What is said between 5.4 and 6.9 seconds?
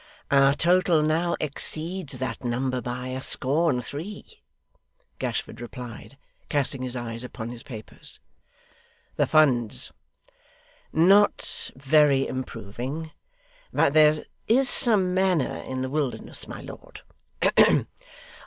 replied, casting